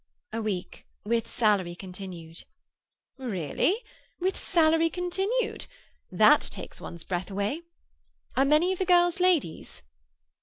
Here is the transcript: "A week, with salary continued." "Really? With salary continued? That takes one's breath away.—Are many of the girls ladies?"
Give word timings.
"A 0.33 0.41
week, 0.41 0.87
with 1.03 1.27
salary 1.27 1.75
continued." 1.75 2.45
"Really? 3.19 3.83
With 4.19 4.35
salary 4.35 4.89
continued? 4.89 5.67
That 6.11 6.41
takes 6.41 6.81
one's 6.81 7.03
breath 7.03 7.29
away.—Are 7.29 8.45
many 8.45 8.71
of 8.73 8.79
the 8.79 8.85
girls 8.85 9.19
ladies?" 9.19 9.83